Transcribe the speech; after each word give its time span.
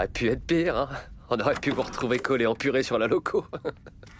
aurait 0.00 0.08
pu 0.08 0.28
être 0.28 0.46
pire, 0.46 0.76
hein 0.76 0.88
On 1.28 1.38
aurait 1.38 1.54
pu 1.54 1.70
vous 1.70 1.82
retrouver 1.82 2.18
collé 2.18 2.46
en 2.46 2.54
purée 2.54 2.82
sur 2.82 2.98
la 2.98 3.06
loco. 3.06 3.44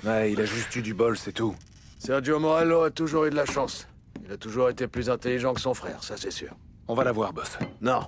Ouais, 0.03 0.33
il 0.33 0.41
a 0.41 0.47
juste 0.47 0.75
eu 0.77 0.81
du 0.81 0.95
bol, 0.95 1.19
c'est 1.19 1.33
tout. 1.33 1.55
Sergio 1.99 2.39
Morello 2.39 2.85
a 2.85 2.91
toujours 2.91 3.27
eu 3.27 3.31
de 3.31 3.37
la 3.37 3.45
chance. 3.45 3.87
Il 4.25 4.33
a 4.33 4.39
toujours 4.39 4.71
été 4.71 4.89
plus 4.89 5.11
intelligent 5.11 5.53
que 5.53 5.61
son 5.61 5.75
frère, 5.75 6.03
ça 6.03 6.17
c'est 6.17 6.31
sûr. 6.31 6.57
On 6.89 6.95
va 6.95 7.05
la 7.05 7.13
voir, 7.13 7.35
boss. 7.35 7.59
Non. 7.83 8.07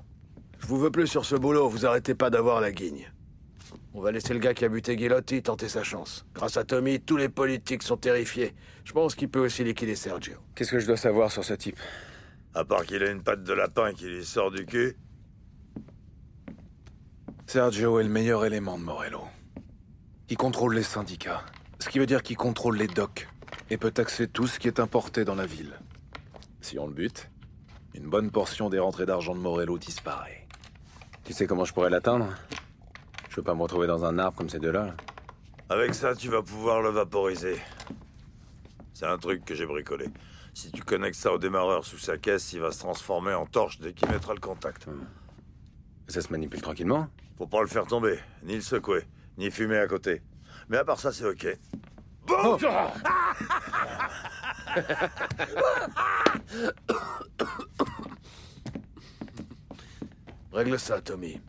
Je 0.59 0.67
vous 0.67 0.79
veux 0.79 0.91
plus 0.91 1.07
sur 1.07 1.27
ce 1.27 1.37
boulot, 1.37 1.69
vous 1.69 1.85
arrêtez 1.85 2.15
pas 2.15 2.31
d'avoir 2.31 2.63
la 2.63 2.73
guigne. 2.73 3.13
On 3.93 4.01
va 4.01 4.11
laisser 4.11 4.33
le 4.33 4.41
gars 4.41 4.55
qui 4.55 4.65
a 4.65 4.71
buté 4.71 4.97
Ghilotti 4.97 5.43
tenter 5.43 5.69
sa 5.69 5.83
chance. 5.83 6.25
Grâce 6.35 6.57
à 6.57 6.65
Tommy, 6.65 6.99
tous 6.99 7.19
les 7.19 7.29
politiques 7.29 7.83
sont 7.83 7.99
terrifiés. 7.99 8.55
Je 8.85 8.95
pense 8.95 9.15
qu'il 9.15 9.29
peut 9.29 9.41
aussi 9.41 9.63
liquider 9.63 9.95
Sergio. 9.95 10.37
Qu'est-ce 10.55 10.71
que 10.71 10.79
je 10.79 10.87
dois 10.87 10.97
savoir 10.97 11.31
sur 11.31 11.45
ce 11.45 11.53
type? 11.53 11.77
À 12.55 12.65
part 12.65 12.87
qu'il 12.87 13.03
a 13.03 13.11
une 13.11 13.23
patte 13.23 13.45
de 13.45 13.53
lapin 13.53 13.93
qui 13.93 14.07
lui 14.07 14.25
sort 14.25 14.51
du 14.51 14.65
cul. 14.65 14.97
Sergio 17.47 18.01
est 18.01 18.05
le 18.05 18.09
meilleur 18.09 18.47
élément 18.47 18.79
de 18.79 18.83
Morello. 18.85 19.25
Il 20.31 20.39
contrôle 20.39 20.75
les 20.75 20.83
syndicats, 20.83 21.45
ce 21.81 21.91
qui 21.91 21.99
veut 21.99 22.07
dire 22.07 22.23
qu'il 22.23 22.37
contrôle 22.37 22.79
les 22.79 22.87
docks 22.87 23.29
et 23.69 23.77
peut 23.77 23.91
taxer 23.91 24.27
tout 24.27 24.47
ce 24.47 24.59
qui 24.59 24.69
est 24.69 24.81
importé 24.81 25.27
dans 25.27 25.35
la 25.35 25.45
ville. 25.45 25.79
Si 26.63 26.79
on 26.79 26.87
le 26.87 26.95
bute, 26.95 27.31
une 27.95 28.09
bonne 28.09 28.31
portion 28.31 28.71
des 28.71 28.79
rentrées 28.79 29.05
d'argent 29.05 29.35
de 29.35 29.41
Morello 29.41 29.77
disparaît. 29.77 30.47
Tu 31.25 31.35
sais 31.35 31.47
comment 31.47 31.67
je 31.67 31.75
pourrais 31.75 31.91
l'atteindre? 31.91 32.29
Je 33.29 33.37
veux 33.37 33.43
pas 33.43 33.55
me 33.55 33.63
retrouver 33.63 33.87
dans 33.87 34.05
un 34.07 34.19
arbre 34.19 34.39
comme 34.39 34.49
ces 34.49 34.61
deux-là. 34.61 34.95
Avec 35.69 35.95
ça, 35.95 36.15
tu 36.15 36.29
vas 36.29 36.43
pouvoir 36.43 36.81
le 36.81 36.89
vaporiser. 36.89 37.61
C'est 38.95 39.07
un 39.07 39.19
truc 39.19 39.45
que 39.45 39.55
j'ai 39.55 39.67
bricolé. 39.67 40.07
Si 40.55 40.71
tu 40.71 40.83
connectes 40.83 41.19
ça 41.19 41.33
au 41.33 41.39
démarreur 41.39 41.85
sous 41.85 41.99
sa 41.99 42.17
caisse, 42.17 42.53
il 42.55 42.61
va 42.61 42.71
se 42.71 42.79
transformer 42.79 43.35
en 43.35 43.45
torche 43.45 43.79
dès 43.79 43.93
qu'il 43.93 44.09
mettra 44.09 44.33
le 44.33 44.41
contact. 44.41 44.87
Ça 46.09 46.23
se 46.23 46.31
manipule 46.33 46.63
tranquillement 46.63 47.09
Faut 47.43 47.49
pas 47.49 47.61
le 47.61 47.67
faire 47.67 47.89
tomber, 47.89 48.21
ni 48.45 48.55
le 48.55 48.61
secouer, 48.61 49.03
ni 49.37 49.51
fumer 49.51 49.79
à 49.79 49.89
côté. 49.89 50.23
Mais 50.69 50.77
à 50.77 50.85
part 50.85 51.01
ça, 51.01 51.11
c'est 51.11 51.25
ok. 51.25 51.59
Règle 60.53 60.79
ça, 60.79 61.01
Tommy. 61.01 61.41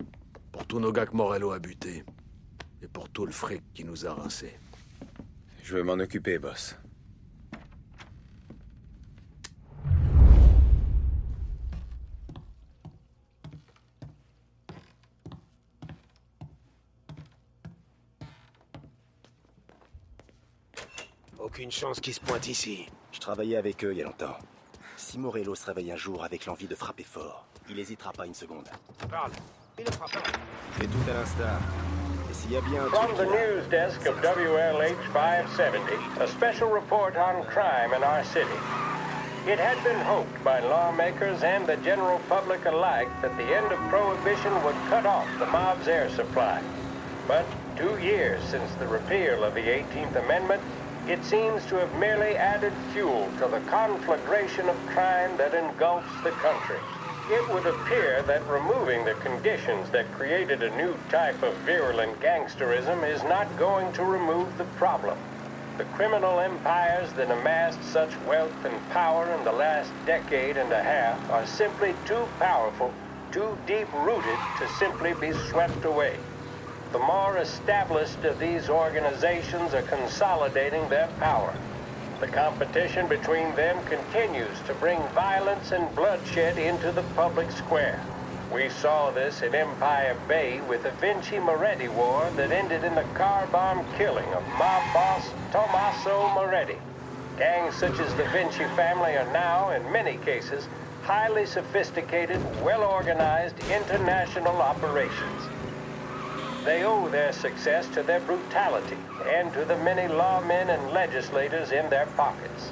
Pour 0.52 0.66
tous 0.66 0.80
nos 0.80 0.92
gars 0.92 1.06
que 1.06 1.16
Morello 1.16 1.52
a 1.52 1.59
butés. 1.59 2.04
Et 2.81 2.88
pour 2.88 3.08
tout 3.10 3.28
le 3.28 3.31
fric 3.31 3.62
qui 3.75 3.84
nous 3.84 4.08
a 4.08 4.16
rincés. 4.16 4.58
Je 5.62 5.75
vais 5.75 5.84
m'en 5.84 5.94
occuper, 5.94 6.40
boss. 6.40 6.75
Aucune 21.53 21.72
chance 21.72 22.00
qu'ils 22.00 22.16
se 22.16 22.19
pointent 22.19 22.47
ici. 22.47 22.88
Je 23.12 23.19
travaillais 23.19 23.58
avec 23.58 23.86
eux 23.86 23.91
il 23.91 24.00
y 24.00 24.02
a 24.02 24.06
longtemps. 24.06 24.36
Si 24.97 25.19
Morello 25.19 25.53
se 25.53 25.68
réveille 25.68 25.91
un 25.91 25.96
jour 25.96 26.24
avec 26.24 26.47
l'envie 26.47 26.66
de 26.66 26.74
frapper 26.74 27.03
fort, 27.03 27.46
il 27.69 27.78
hésitera 27.78 28.12
pas 28.12 28.25
une 28.25 28.34
seconde. 28.34 28.68
Parle. 29.08 29.30
Il 29.78 29.86
ne 29.86 29.92
fera 29.92 30.08
pas. 30.08 30.24
Fait 30.72 30.88
tout 30.88 31.12
à 31.12 31.13
l'instar. 31.13 31.59
Et 32.31 32.34
s'il 32.34 32.53
y 32.53 32.58
a 32.58 32.62
bien 32.62 32.84
un 32.84 32.90
From 32.90 33.13
the 33.18 33.30
news 33.30 33.69
desk 33.69 34.02
of 34.08 34.16
WLH 34.24 34.97
570, 35.13 35.94
a 36.22 36.28
special 36.28 36.69
report 36.74 37.16
on 37.18 37.44
crime 37.44 37.94
in 37.94 38.02
our 38.02 38.24
city. 38.34 38.58
It 39.46 39.59
had 39.59 39.78
been 39.84 40.02
hoped 40.08 40.44
by 40.44 40.59
lawmakers 40.59 41.44
and 41.44 41.68
the 41.68 41.78
general 41.86 42.19
public 42.30 42.66
alike 42.66 43.09
that 43.22 43.38
the 43.38 43.56
end 43.56 43.72
of 43.72 43.78
Prohibition 43.92 44.52
would 44.66 44.90
cut 44.90 45.06
off 45.06 45.28
the 45.38 45.46
mob's 45.46 45.88
air 45.88 46.09
supply. 46.16 46.63
But 47.28 47.46
two 47.78 47.96
years 48.02 48.42
since 48.50 48.74
the 48.80 48.88
repeal 48.88 49.44
of 49.44 49.53
the 49.53 49.62
18th 49.62 50.16
Amendment, 50.16 50.63
it 51.06 51.24
seems 51.25 51.66
to 51.66 51.75
have 51.78 51.94
merely 51.94 52.38
added 52.38 52.78
fuel 52.80 53.31
to 53.38 53.47
the 53.50 53.59
conflagration 53.62 54.69
of 54.69 54.86
crime 54.86 55.38
that 55.38 55.53
engulfs 55.53 56.22
the 56.22 56.31
country. 56.31 56.84
It 57.28 57.47
would 57.50 57.66
appear 57.68 58.24
that 58.24 58.47
removing 58.47 59.06
the 59.06 59.16
conditions 59.16 59.90
that 59.92 60.12
created 60.13 60.63
a 60.63 60.75
new 60.78 60.97
type 61.09 61.44
of 61.44 61.59
virulent 61.66 62.19
gangsterism 62.22 63.03
is 63.08 63.24
not 63.24 63.58
going 63.58 63.92
to 63.94 64.06
remove 64.06 64.58
the 64.58 64.66
problem. 64.66 65.18
The 65.78 65.86
criminal 65.86 66.40
empires 66.40 67.13
that 67.13 67.31
amassed 67.31 67.84
such 67.84 68.22
wealth 68.22 68.66
and 68.66 68.88
power 68.90 69.34
in 69.34 69.44
the 69.46 69.52
last 69.53 69.94
decade 70.06 70.58
and 70.58 70.72
a 70.74 70.84
half 70.84 71.19
are 71.30 71.46
simply 71.46 71.96
too 72.06 72.28
powerful, 72.40 72.94
too 73.31 73.58
deep 73.68 73.92
rooted 73.94 74.38
to 74.59 74.68
simply 74.68 75.13
be 75.13 75.34
swept 75.34 75.86
away. 75.86 76.19
The 76.94 77.00
more 77.00 77.38
established 77.40 78.24
of 78.24 78.38
these 78.38 78.70
organizations 78.70 79.74
are 79.74 79.81
consolidating 79.81 80.88
their 80.90 81.08
power. 81.20 81.52
The 82.20 82.28
competition 82.28 83.08
between 83.08 83.56
them 83.56 83.84
continues 83.86 84.59
to 84.68 84.76
bring 84.76 85.02
violence 85.08 85.72
and 85.72 85.94
bloodshed 85.96 86.59
into 86.59 86.92
the 86.92 87.02
public 87.16 87.50
square. 87.50 88.00
We 88.54 88.70
saw 88.70 89.09
this 89.09 89.42
in 89.42 89.56
Empire 89.56 90.16
Bay 90.28 90.62
with 90.70 90.84
the 90.84 90.92
Vinci 90.92 91.40
Moretti 91.40 91.88
War 91.88 92.30
that 92.36 92.52
ended 92.52 92.84
in 92.84 92.94
the 92.94 93.10
car 93.16 93.48
bomb 93.48 93.84
killing 93.98 94.31
of 94.31 94.48
mob 94.60 94.94
boss 94.94 95.28
Tommaso 95.51 96.30
Moretti. 96.36 96.78
Gangs 97.40 97.75
such 97.75 98.00
as 98.00 98.13
the 98.13 98.25
Vinci 98.25 98.66
family 98.75 99.18
are 99.18 99.34
now, 99.34 99.72
in 99.72 99.92
many 99.92 100.18
cases, 100.18 100.68
highly 101.01 101.48
sophisticated, 101.48 102.40
well 102.63 102.84
organized 102.84 103.56
international 103.72 104.62
operations. 104.62 105.53
They 106.65 106.83
owe 106.83 107.10
their 107.10 107.33
success 107.33 107.89
to 107.89 108.04
their 108.04 108.21
brutality 108.21 108.98
and 109.25 109.51
to 109.54 109.65
the 109.65 109.77
many 109.77 110.07
lawmen 110.13 110.69
and 110.69 110.94
legislators 110.94 111.71
in 111.71 111.89
their 111.89 112.06
pockets. 112.15 112.71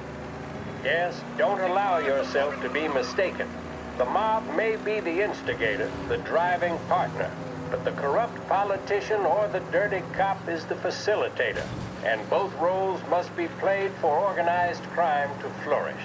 Yes, 0.84 1.22
don't 1.38 1.60
allow 1.60 1.98
yourself 1.98 2.60
to 2.62 2.70
be 2.70 2.88
mistaken. 2.88 3.50
The 3.98 4.06
mob 4.06 4.48
may 4.56 4.78
be 4.78 5.02
the 5.02 5.22
instigator, 5.22 5.92
the 6.08 6.18
driving 6.20 6.80
partner, 6.88 7.30
but 7.70 7.84
the 7.84 7.92
corrupt 7.92 8.48
politician 8.48 9.22
or 9.22 9.50
the 9.50 9.60
dirty 9.72 10.02
cop 10.14 10.48
is 10.48 10.66
the 10.66 10.76
facilitator, 10.76 11.66
and 12.06 12.28
both 12.30 12.54
roles 12.56 13.02
must 13.10 13.36
be 13.36 13.48
played 13.60 13.92
for 14.00 14.18
organized 14.18 14.84
crime 14.84 15.30
to 15.42 15.50
flourish. 15.64 16.04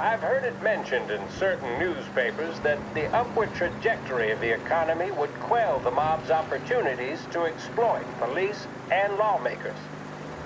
I've 0.00 0.22
heard 0.22 0.44
it 0.44 0.62
mentioned 0.62 1.10
in 1.10 1.28
certain 1.28 1.76
newspapers 1.80 2.60
that 2.60 2.78
the 2.94 3.12
upward 3.12 3.52
trajectory 3.52 4.30
of 4.30 4.40
the 4.40 4.54
economy 4.54 5.10
would 5.10 5.34
quell 5.40 5.80
the 5.80 5.90
mob's 5.90 6.30
opportunities 6.30 7.26
to 7.32 7.46
exploit 7.46 8.06
police 8.20 8.68
and 8.92 9.16
lawmakers. 9.16 9.78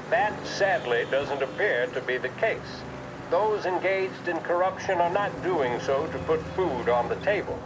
That 0.08 0.46
sadly 0.46 1.04
doesn't 1.10 1.42
appear 1.42 1.86
to 1.88 2.00
be 2.00 2.16
the 2.16 2.30
case. 2.40 2.82
Those 3.30 3.66
engaged 3.66 4.26
in 4.26 4.40
corruption 4.40 5.02
are 5.02 5.12
not 5.12 5.42
doing 5.42 5.78
so 5.80 6.06
to 6.06 6.18
put 6.20 6.40
food 6.56 6.88
on 6.88 7.10
the 7.10 7.16
table. 7.16 7.58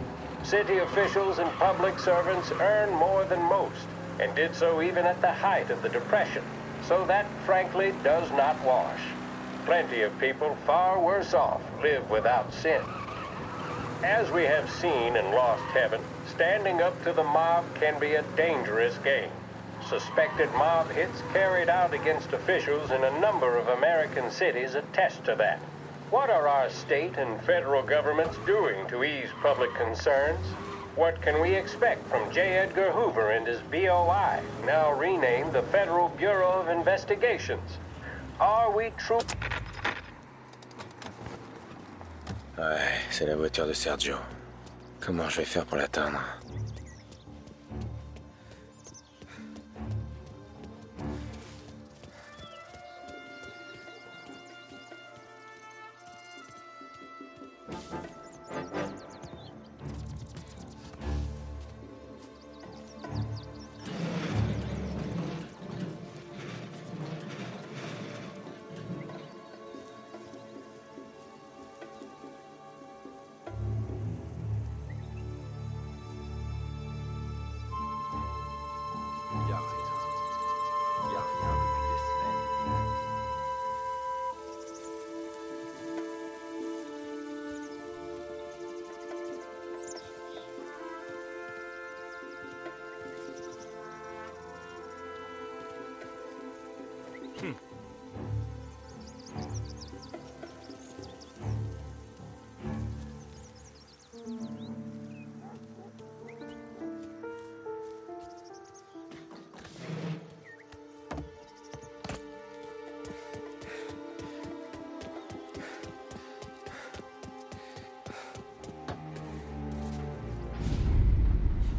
City 0.43 0.79
officials 0.79 1.39
and 1.39 1.49
public 1.59 1.99
servants 1.99 2.51
earn 2.59 2.89
more 2.95 3.23
than 3.29 3.41
most, 3.49 3.87
and 4.19 4.35
did 4.35 4.53
so 4.53 4.81
even 4.81 5.05
at 5.05 5.21
the 5.21 5.31
height 5.31 5.69
of 5.71 5.81
the 5.81 5.89
Depression. 5.89 6.43
So 6.81 7.05
that, 7.07 7.31
frankly, 7.45 7.93
does 8.03 8.29
not 8.31 8.63
wash. 8.65 9.16
Plenty 9.67 10.03
of 10.03 10.17
people 10.17 10.55
far 10.65 10.97
worse 10.97 11.33
off 11.33 11.61
live 11.83 12.09
without 12.09 12.53
sin. 12.53 12.79
As 14.01 14.31
we 14.31 14.43
have 14.43 14.71
seen 14.71 15.17
in 15.17 15.31
Lost 15.33 15.65
Heaven, 15.73 15.99
standing 16.25 16.81
up 16.81 17.03
to 17.03 17.11
the 17.11 17.25
mob 17.25 17.65
can 17.75 17.99
be 17.99 18.13
a 18.15 18.23
dangerous 18.37 18.97
game. 18.99 19.29
Suspected 19.89 20.53
mob 20.53 20.89
hits 20.93 21.21
carried 21.33 21.67
out 21.67 21.93
against 21.93 22.31
officials 22.31 22.91
in 22.91 23.03
a 23.03 23.19
number 23.19 23.57
of 23.57 23.67
American 23.67 24.31
cities 24.31 24.73
attest 24.73 25.25
to 25.25 25.35
that. 25.35 25.59
What 26.11 26.29
are 26.29 26.47
our 26.47 26.69
state 26.69 27.17
and 27.17 27.41
federal 27.41 27.83
governments 27.83 28.37
doing 28.45 28.87
to 28.87 29.03
ease 29.03 29.31
public 29.41 29.75
concerns? 29.75 30.45
What 30.95 31.21
can 31.21 31.41
we 31.41 31.53
expect 31.53 32.07
from 32.09 32.31
J. 32.31 32.53
Edgar 32.53 32.93
Hoover 32.93 33.31
and 33.31 33.45
his 33.45 33.59
BOI, 33.69 34.39
now 34.65 34.93
renamed 34.93 35.51
the 35.51 35.63
Federal 35.63 36.07
Bureau 36.07 36.53
of 36.53 36.69
Investigations? 36.69 37.77
Are 38.39 38.71
we 38.75 38.91
true? 38.97 39.17
Ouais, 42.57 42.99
c'est 43.09 43.25
la 43.25 43.35
voiture 43.35 43.65
de 43.65 43.73
Sergio. 43.73 44.15
Comment 44.99 45.27
je 45.29 45.37
vais 45.37 45.45
faire 45.45 45.65
pour 45.65 45.77
l'atteindre? 45.77 46.19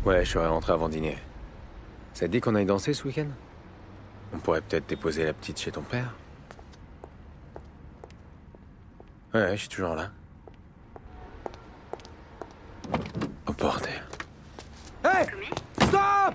Ouais, 0.09 0.25
je 0.25 0.31
serais 0.31 0.47
rentré 0.47 0.73
avant 0.73 0.89
dîner. 0.89 1.19
Ça 2.15 2.25
te 2.25 2.33
dit 2.33 2.41
qu'on 2.41 2.55
aille 2.55 2.65
danser 2.65 2.95
ce 2.95 3.07
week-end? 3.07 3.27
On 4.33 4.39
pourrait 4.39 4.63
peut-être 4.63 4.89
déposer 4.89 5.23
la 5.23 5.35
petite 5.35 5.61
chez 5.61 5.71
ton 5.71 5.83
père 5.83 6.15
Ouais, 9.35 9.51
je 9.51 9.57
suis 9.57 9.69
toujours 9.69 9.95
là. 9.97 10.09
Oh 13.47 13.53
bordel. 13.53 14.03
Hey 15.05 15.27
Stop 15.83 16.35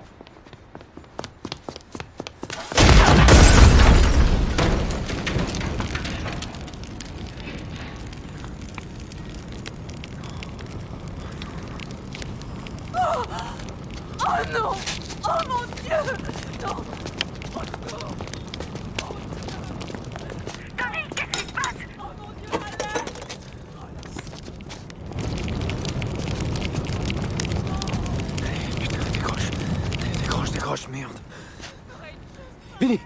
Oh 14.26 14.52
non 14.52 14.72
Oh 15.24 15.48
mon 15.48 15.66
Dieu 15.82 16.00
Non 16.62 16.76
Tommy, 20.76 21.02
qu'est-ce 21.14 21.30
qui 21.32 21.48
se 21.48 21.52
passe 21.52 21.74
Oh 21.98 22.02
mon 22.18 22.30
Dieu, 22.32 22.48
madame 22.52 23.04
Décroche. 29.12 29.50
Décroche, 30.22 30.50
décroche, 30.50 30.88
merde. 30.88 31.18
Vinny 32.80 33.00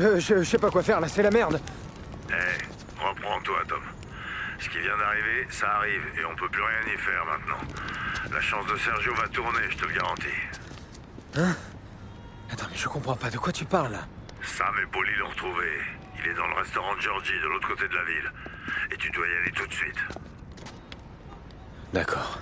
je, 0.00 0.20
je, 0.20 0.42
sais 0.42 0.58
pas 0.58 0.70
quoi 0.70 0.82
faire 0.82 1.00
là, 1.00 1.08
c'est 1.08 1.22
la 1.22 1.30
merde. 1.30 1.60
Eh, 2.28 3.02
reprends-toi, 3.02 3.58
Tom. 3.68 3.82
Ce 4.58 4.68
qui 4.68 4.78
vient 4.78 4.96
d'arriver, 4.96 5.46
ça 5.50 5.76
arrive, 5.76 6.02
et 6.18 6.24
on 6.24 6.34
peut 6.36 6.48
plus 6.48 6.62
rien 6.62 6.94
y 6.94 6.98
faire 6.98 7.24
maintenant. 7.24 7.58
La 8.32 8.40
chance 8.40 8.66
de 8.66 8.76
Sergio 8.76 9.14
va 9.14 9.28
tourner, 9.28 9.60
je 9.70 9.76
te 9.76 9.86
le 9.86 9.94
garantis. 9.94 10.26
Attends, 12.52 12.66
mais 12.70 12.76
je 12.76 12.88
comprends 12.88 13.16
pas, 13.16 13.30
de 13.30 13.38
quoi 13.38 13.52
tu 13.52 13.64
parles 13.64 13.92
là? 13.92 14.06
Sam 14.42 14.74
et 14.82 14.86
Polly 14.86 15.14
l'ont 15.16 15.28
retrouvé. 15.28 15.66
Il 16.18 16.30
est 16.30 16.34
dans 16.34 16.46
le 16.46 16.54
restaurant 16.54 16.94
de 16.96 17.00
Georgie, 17.00 17.40
de 17.42 17.48
l'autre 17.48 17.68
côté 17.68 17.88
de 17.88 17.94
la 17.94 18.04
ville. 18.04 18.32
Et 18.92 18.96
tu 18.96 19.10
dois 19.10 19.26
y 19.26 19.36
aller 19.42 19.52
tout 19.52 19.66
de 19.66 19.72
suite. 19.72 19.98
D'accord. 21.92 22.40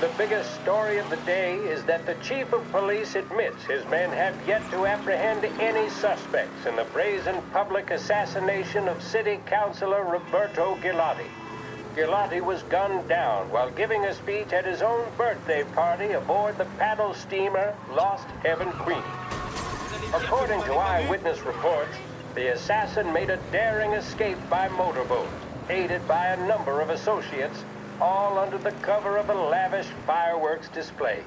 The 0.00 0.10
biggest 0.16 0.54
story 0.62 0.96
of 0.96 1.10
the 1.10 1.16
day 1.18 1.56
is 1.56 1.84
that 1.84 2.06
the 2.06 2.14
chief 2.22 2.54
of 2.54 2.70
police 2.72 3.16
admits 3.16 3.62
his 3.64 3.84
men 3.90 4.08
have 4.08 4.34
yet 4.48 4.62
to 4.70 4.86
apprehend 4.86 5.44
any 5.60 5.90
suspects 5.90 6.64
in 6.64 6.74
the 6.74 6.84
brazen 6.84 7.36
public 7.52 7.90
assassination 7.90 8.88
of 8.88 9.02
City 9.02 9.38
Councilor 9.44 10.04
Roberto 10.04 10.76
Gilotti. 10.76 11.26
Gilotti 11.94 12.40
was 12.40 12.62
gunned 12.64 13.10
down 13.10 13.50
while 13.50 13.70
giving 13.72 14.06
a 14.06 14.14
speech 14.14 14.54
at 14.54 14.64
his 14.64 14.80
own 14.80 15.06
birthday 15.18 15.64
party 15.74 16.12
aboard 16.12 16.56
the 16.56 16.64
paddle 16.78 17.12
steamer 17.12 17.76
Lost 17.92 18.26
Heaven 18.42 18.72
Queen. 18.72 19.02
According 20.14 20.62
to 20.62 20.72
eyewitness 20.76 21.42
reports, 21.42 21.94
the 22.34 22.54
assassin 22.54 23.12
made 23.12 23.28
a 23.28 23.38
daring 23.52 23.92
escape 23.92 24.38
by 24.48 24.70
motorboat, 24.70 25.28
aided 25.68 26.08
by 26.08 26.28
a 26.28 26.46
number 26.46 26.80
of 26.80 26.88
associates, 26.88 27.64
all 28.00 28.38
under 28.38 28.58
the 28.58 28.72
cover 28.82 29.16
of 29.18 29.28
a 29.28 29.34
lavish 29.34 29.86
fireworks 30.06 30.68
display. 30.68 31.22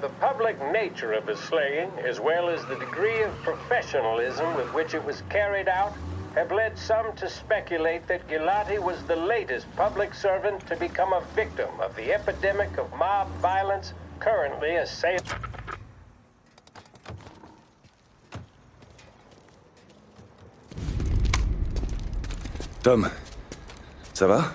The 0.00 0.08
public 0.20 0.56
nature 0.72 1.12
of 1.12 1.26
the 1.26 1.36
slaying, 1.36 1.90
as 2.04 2.18
well 2.20 2.48
as 2.48 2.64
the 2.66 2.76
degree 2.76 3.22
of 3.22 3.32
professionalism 3.42 4.54
with 4.56 4.72
which 4.72 4.94
it 4.94 5.04
was 5.04 5.22
carried 5.28 5.68
out, 5.68 5.92
have 6.34 6.52
led 6.52 6.78
some 6.78 7.14
to 7.16 7.28
speculate 7.28 8.06
that 8.06 8.26
Gilati 8.28 8.78
was 8.78 9.02
the 9.04 9.16
latest 9.16 9.66
public 9.76 10.14
servant 10.14 10.66
to 10.68 10.76
become 10.76 11.12
a 11.12 11.22
victim 11.34 11.68
of 11.80 11.94
the 11.96 12.12
epidemic 12.12 12.78
of 12.78 12.90
mob 12.96 13.28
violence 13.40 13.92
currently 14.20 14.76
assailing. 14.76 15.20
Tom, 22.82 23.10
ça 24.14 24.26
va 24.26 24.54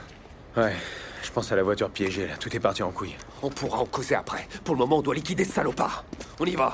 Ouais, 0.57 0.73
je 0.73 1.04
pense 1.35 1.51
à 1.51 1.57
la 1.57 1.63
voiture 1.63 1.89
piégée 1.89 2.27
là, 2.27 2.37
tout 2.37 2.55
est 2.55 2.61
parti 2.61 2.81
en 2.81 2.91
couille. 2.91 3.17
On 3.43 3.49
pourra 3.49 3.79
en 3.79 3.85
causer 3.85 4.15
après. 4.15 4.47
Pour 4.63 4.73
le 4.73 4.79
moment, 4.79 4.99
on 4.99 5.01
doit 5.01 5.13
liquider 5.13 5.43
ce 5.43 5.51
salopard. 5.51 6.05
On 6.39 6.45
y 6.45 6.55
va. 6.55 6.73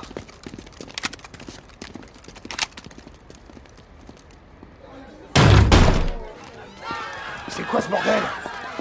C'est 7.48 7.66
quoi 7.66 7.80
ce 7.80 7.88
bordel? 7.88 8.22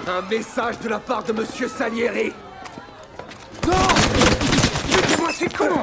Un 0.08 0.22
message 0.30 0.80
de 0.82 0.90
la 0.90 1.00
part 1.00 1.24
de 1.24 1.34
Monsieur 1.34 1.68
Salieri. 1.68 2.32
Non 3.66 3.74
Laissez-moi, 4.88 5.30
c'est 5.34 5.58
con 5.58 5.82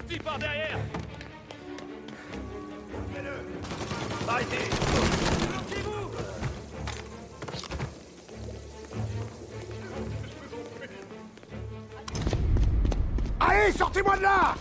sorti 0.00 0.18
par 0.18 0.38
derrière. 0.38 0.78
Arrêtez 4.28 4.56
Allez, 13.40 13.72
sortez-moi 13.72 14.16
de 14.16 14.22
là. 14.22 14.54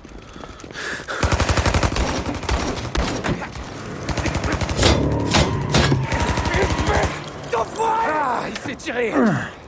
Ah, 7.82 8.42
il 8.50 8.58
s'est 8.58 8.76
tiré 8.76 9.14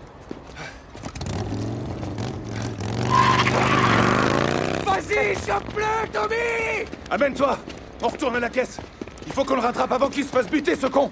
Vas-y, 5.31 5.45
chope-le, 5.45 6.11
Tommy! 6.11 6.87
Amène-toi! 7.09 7.57
On 8.01 8.07
retourne 8.07 8.35
à 8.35 8.39
la 8.39 8.49
caisse. 8.49 8.79
Il 9.25 9.31
faut 9.31 9.45
qu'on 9.45 9.55
le 9.55 9.61
rattrape 9.61 9.91
avant 9.91 10.09
qu'il 10.09 10.23
se 10.23 10.29
fasse 10.29 10.47
buter, 10.47 10.75
ce 10.75 10.87
con 10.87 11.09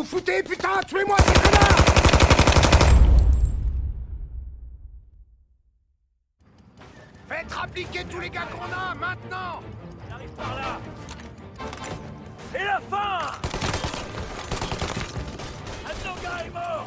vous 0.00 0.06
foutez, 0.06 0.42
putain 0.42 0.80
Tuez-moi, 0.88 1.16
ces 1.18 1.40
connards! 1.40 1.84
Faites 7.28 7.52
rappliquer 7.52 8.04
tous 8.10 8.20
les 8.20 8.30
gars 8.30 8.48
qu'on 8.50 8.72
a, 8.72 8.94
maintenant! 8.94 9.60
J'arrive 10.08 10.30
par 10.30 10.54
là. 10.56 10.80
Et 12.58 12.64
la 12.64 12.80
fin! 12.80 13.26
Antonga 15.84 16.44
est 16.46 16.50
mort! 16.50 16.86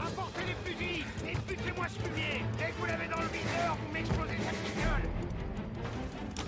Apportez 0.00 0.42
les 0.46 0.56
fusils 0.64 1.04
et 1.28 1.36
butez-moi 1.48 1.86
ce 1.88 2.08
fumier. 2.08 2.44
Dès 2.58 2.66
que 2.66 2.72
vous 2.80 2.86
l'avez 2.86 3.06
dans 3.06 3.20
le 3.20 3.28
viseur, 3.28 3.76
vous 3.86 3.92
m'explosez 3.92 4.36
cette 4.40 4.76
gueule 4.76 5.11
Thank 5.82 6.38
you. 6.38 6.41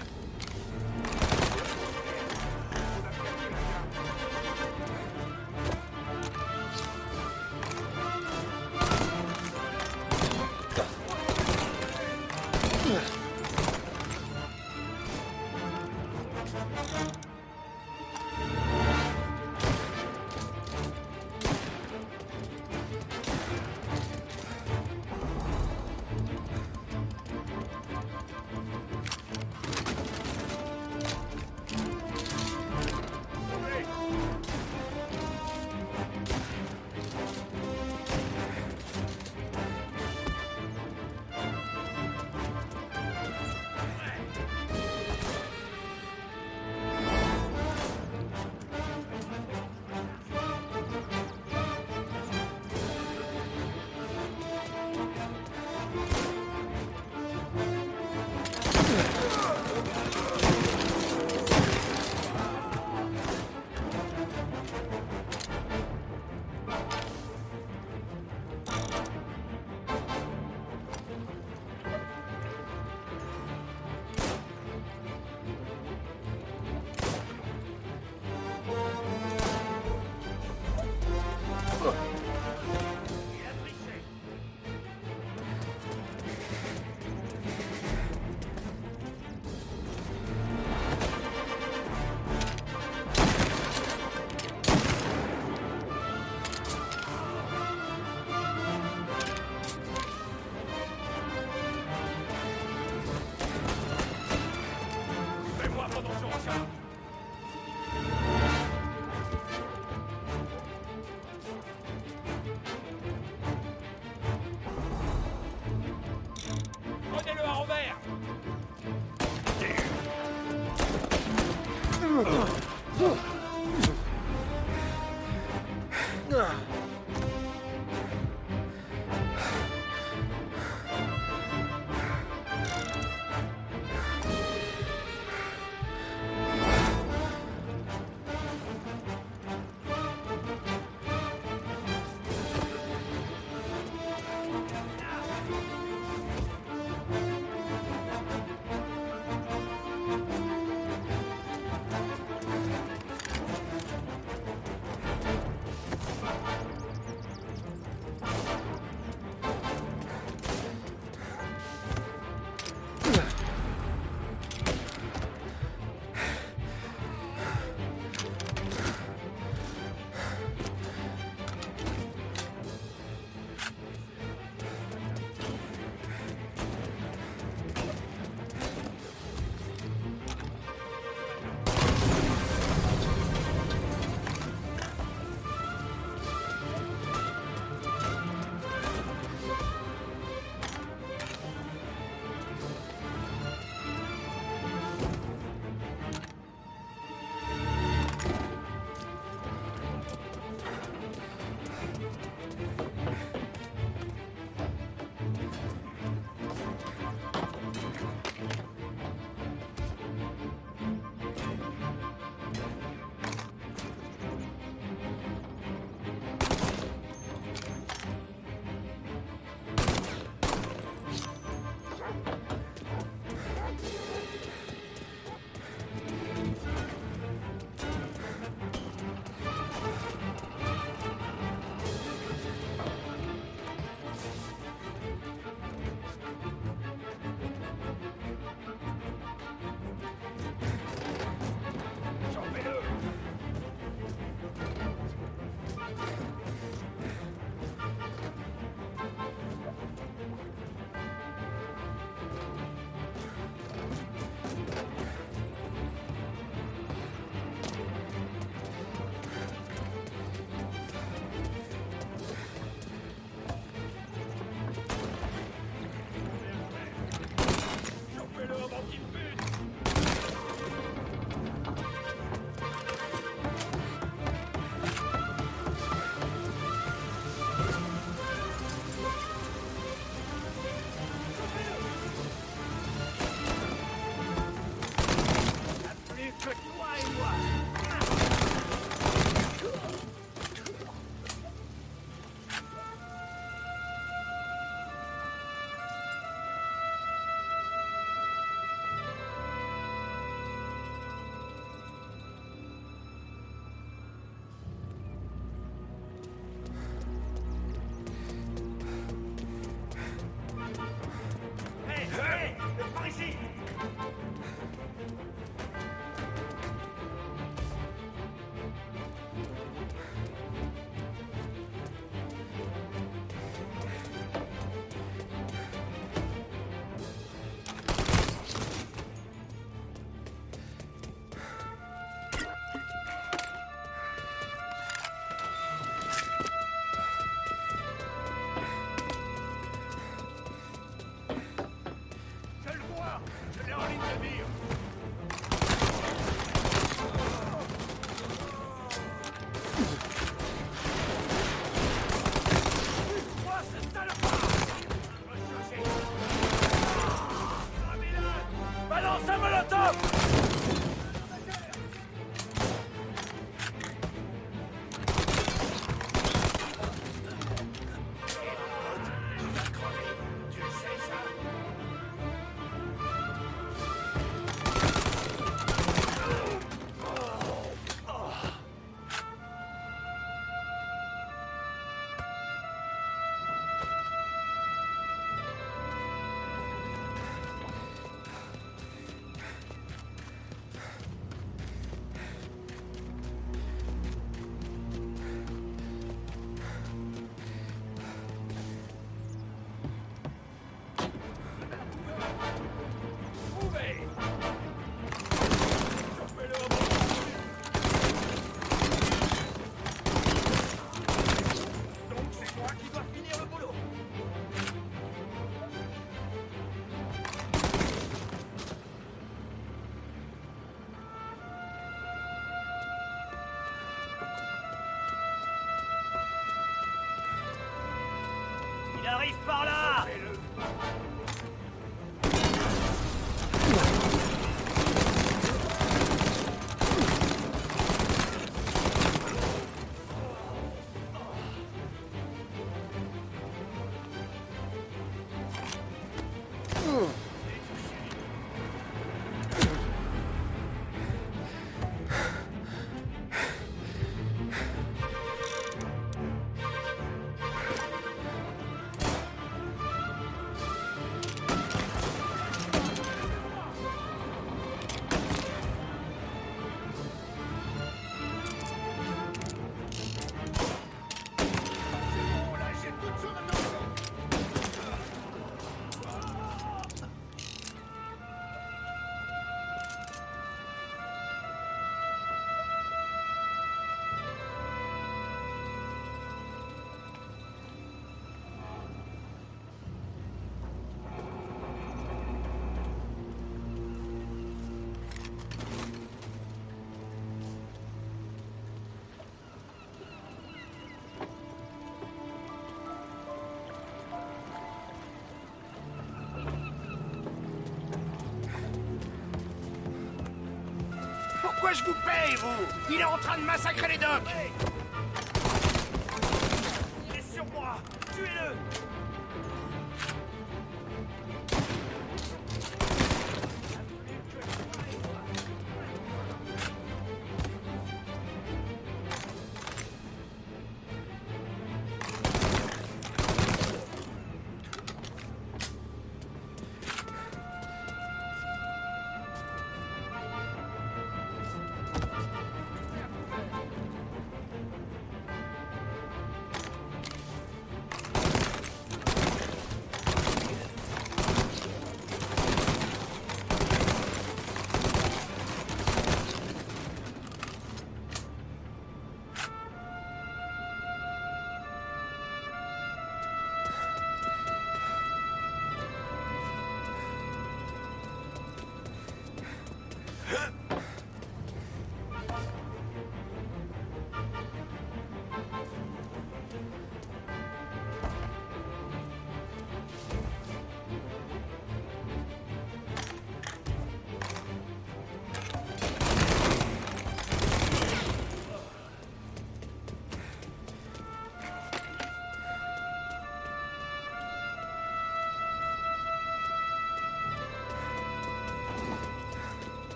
Je 511.74 511.84
vous 511.84 511.94
paye, 512.04 512.36
vous. 512.36 512.94
Il 512.94 513.00
est 513.00 513.04
en 513.04 513.18
train 513.18 513.38
de 513.38 513.44
massacrer 513.44 513.88
les 513.88 513.98
docks 513.98 514.73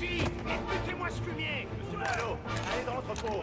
Et 0.00 0.22
butez-moi 0.22 1.08
ce 1.10 1.20
fumier. 1.28 1.66
Monsieur 1.76 1.98
Morello, 1.98 2.36
allez 2.72 2.84
dans 2.86 2.94
l'entrepôt, 2.94 3.42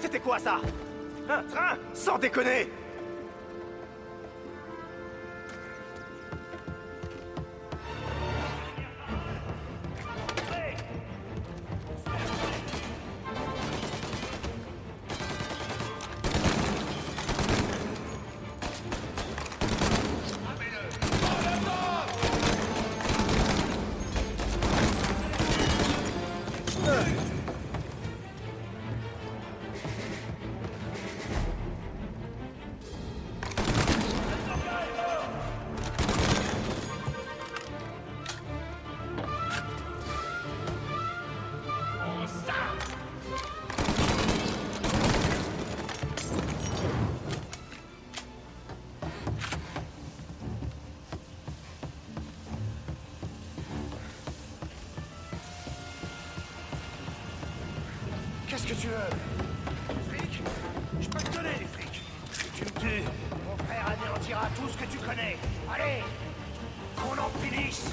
C'était 0.00 0.20
quoi 0.20 0.38
ça? 0.38 0.60
Un 1.28 1.42
train? 1.42 1.76
Sans 1.94 2.18
déconner 2.18 2.68
Qu'est-ce 58.58 58.74
que 58.74 58.80
tu 58.80 58.88
veux 58.88 60.18
Fric 60.18 60.42
Je 61.00 61.08
peux 61.08 61.18
te 61.18 61.30
donner 61.30 61.50
des 61.60 61.64
frics. 61.66 62.02
Si 62.32 62.50
tu 62.50 62.64
me 62.64 62.80
tues, 62.80 63.04
mon 63.46 63.56
frère 63.64 63.86
anéantira 63.86 64.48
tout 64.56 64.68
ce 64.68 64.76
que 64.76 64.90
tu 64.90 64.98
connais. 64.98 65.36
Allez 65.72 66.02
Qu'on 66.96 67.22
en 67.22 67.30
finisse 67.40 67.92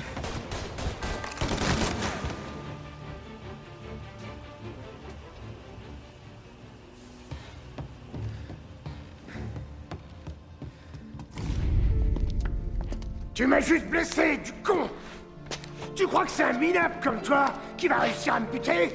Tu 13.35 13.45
m'as 13.45 13.59
juste 13.59 13.85
blessé, 13.85 14.37
du 14.37 14.51
con 14.63 14.89
Tu 15.95 16.07
crois 16.07 16.25
que 16.25 16.31
c'est 16.31 16.43
un 16.43 16.53
minable 16.53 16.95
comme 17.03 17.21
toi 17.21 17.53
qui 17.77 17.87
va 17.87 17.97
réussir 17.97 18.33
à 18.33 18.39
me 18.39 18.47
buter 18.47 18.93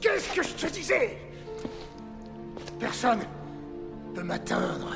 Qu'est-ce 0.00 0.32
que 0.34 0.42
je 0.42 0.54
te 0.54 0.66
disais? 0.66 1.18
Personne 2.78 3.20
peut 4.14 4.22
m'atteindre. 4.22 4.94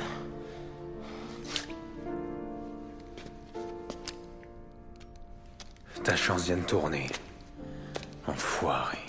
Ta 6.03 6.15
chance 6.15 6.45
vient 6.45 6.57
de 6.57 6.63
tourner. 6.63 7.07
Enfoiré. 8.27 9.08